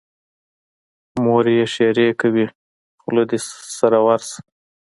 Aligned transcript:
مور 1.23 1.45
یې 1.55 1.65
ښېرې 1.73 2.07
کوي: 2.21 2.45
خوله 3.01 3.23
دې 3.29 3.39
سره 3.77 3.97
ورشه. 4.05 4.37